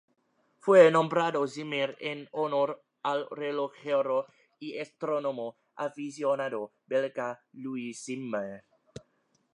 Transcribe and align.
Fue 0.57 0.89
nombrado 0.89 1.47
Zimmer 1.47 1.95
en 1.99 2.27
honor 2.31 2.83
al 3.03 3.27
relojero 3.29 4.25
y 4.59 4.79
astrónomo 4.79 5.59
aficionado 5.75 6.71
belga 6.87 7.39
Louis 7.53 8.03
Zimmer. 8.03 8.65